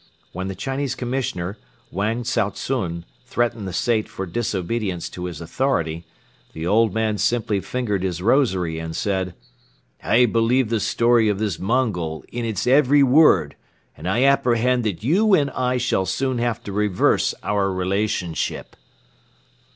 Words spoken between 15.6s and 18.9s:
shall soon have to reverse our relationship."